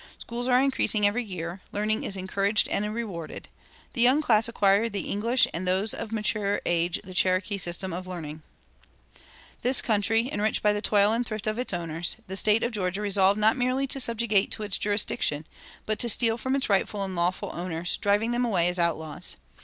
Schools 0.17 0.47
are 0.47 0.59
increasing 0.59 1.05
every 1.05 1.23
year; 1.23 1.61
learning 1.71 2.03
is 2.03 2.17
encouraged 2.17 2.67
and 2.69 2.91
rewarded; 2.91 3.49
the 3.93 4.01
young 4.01 4.19
class 4.19 4.49
acquire 4.49 4.89
the 4.89 5.01
English 5.01 5.47
and 5.53 5.67
those 5.67 5.93
of 5.93 6.11
mature 6.11 6.59
age 6.65 6.99
the 7.03 7.13
Cherokee 7.13 7.55
system 7.59 7.93
of 7.93 8.07
learning."[266:1] 8.07 9.21
This 9.61 9.79
country, 9.79 10.27
enriched 10.33 10.63
by 10.63 10.73
the 10.73 10.81
toil 10.81 11.13
and 11.13 11.23
thrift 11.23 11.45
of 11.45 11.59
its 11.59 11.71
owners, 11.71 12.17
the 12.25 12.35
State 12.35 12.63
of 12.63 12.71
Georgia 12.71 12.99
resolved 13.03 13.39
not 13.39 13.55
merely 13.57 13.85
to 13.85 13.99
subjugate 13.99 14.49
to 14.53 14.63
its 14.63 14.79
jurisdiction, 14.79 15.45
but 15.85 15.99
to 15.99 16.09
steal 16.09 16.35
from 16.35 16.55
its 16.55 16.67
rightful 16.67 17.03
and 17.03 17.15
lawful 17.15 17.51
owners, 17.53 17.97
driving 17.97 18.31
them 18.31 18.43
away 18.43 18.67
as 18.69 18.79
outlaws. 18.79 19.37